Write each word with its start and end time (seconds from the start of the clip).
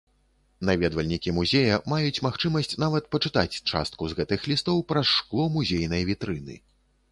Наведвальнікі 0.69 1.33
музея 1.39 1.75
маюць 1.93 2.23
магчымасць 2.29 2.73
нават 2.85 3.11
пачытаць 3.17 3.59
частку 3.71 4.03
з 4.09 4.17
гэтых 4.23 4.49
лістоў 4.55 4.83
праз 4.95 5.13
шкло 5.17 5.49
музейнай 5.61 6.03
вітрыны. 6.11 6.61